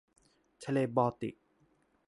[0.63, 1.35] ทะเลบอลติก